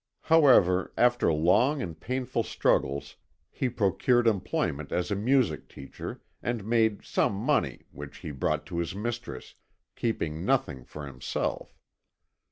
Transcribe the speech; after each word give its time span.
However, 0.21 0.91
after 0.97 1.31
long 1.31 1.79
and 1.79 1.99
painful 1.99 2.41
struggles, 2.41 3.17
he 3.51 3.69
procured 3.69 4.25
employment 4.25 4.91
as 4.91 5.11
a 5.11 5.15
music 5.15 5.69
teacher, 5.69 6.23
and 6.41 6.65
made 6.65 7.05
some 7.05 7.35
money, 7.35 7.83
which 7.91 8.17
he 8.25 8.31
brought 8.31 8.65
to 8.65 8.79
his 8.79 8.95
mistress, 8.95 9.53
keeping 9.95 10.43
nothing 10.43 10.85
for 10.85 11.05
himself. 11.05 11.77